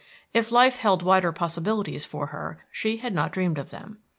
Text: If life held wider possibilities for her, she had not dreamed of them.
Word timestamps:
If 0.33 0.51
life 0.51 0.77
held 0.77 1.03
wider 1.03 1.31
possibilities 1.31 2.05
for 2.05 2.25
her, 2.33 2.65
she 2.71 2.97
had 2.97 3.13
not 3.13 3.31
dreamed 3.31 3.59
of 3.59 3.69
them. 3.69 3.99